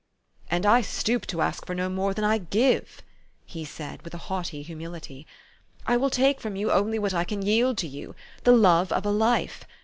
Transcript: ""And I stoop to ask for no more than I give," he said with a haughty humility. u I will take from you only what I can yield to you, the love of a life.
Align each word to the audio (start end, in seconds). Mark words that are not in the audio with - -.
""And 0.49 0.65
I 0.65 0.81
stoop 0.81 1.27
to 1.27 1.41
ask 1.43 1.67
for 1.67 1.75
no 1.75 1.87
more 1.87 2.15
than 2.15 2.23
I 2.25 2.39
give," 2.39 3.03
he 3.45 3.63
said 3.63 4.01
with 4.01 4.15
a 4.15 4.25
haughty 4.31 4.63
humility. 4.63 5.15
u 5.17 5.25
I 5.85 5.97
will 5.97 6.09
take 6.09 6.41
from 6.41 6.55
you 6.55 6.71
only 6.71 6.97
what 6.97 7.13
I 7.13 7.23
can 7.23 7.43
yield 7.43 7.77
to 7.77 7.87
you, 7.87 8.15
the 8.43 8.51
love 8.51 8.91
of 8.91 9.05
a 9.05 9.11
life. 9.11 9.63